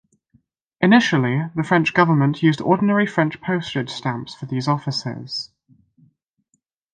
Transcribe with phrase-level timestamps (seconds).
[0.81, 5.51] Initially, the French government used ordinary French postage stamps for these offices.